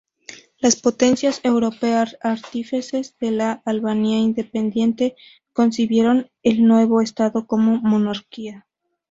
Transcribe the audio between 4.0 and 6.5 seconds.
independiente, concibieron